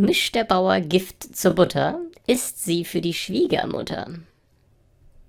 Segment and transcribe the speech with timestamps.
[0.00, 4.08] Mischt der Bauer Gift zur Butter, isst sie für die Schwiegermutter.